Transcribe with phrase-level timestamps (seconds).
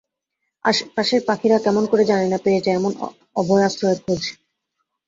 [0.65, 2.91] আশপাশের পাখিরা, কেমন করে জানি না, পেয়ে যায় এমন
[3.35, 4.21] অভয় আশ্রয়ের খোঁজ।